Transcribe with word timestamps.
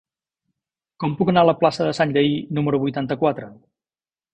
Com 1.03 1.13
puc 1.21 1.31
anar 1.35 1.45
a 1.47 1.49
la 1.51 1.57
plaça 1.61 1.87
de 1.91 1.95
Sanllehy 2.01 2.35
número 2.59 2.85
vuitanta-quatre? 2.87 3.57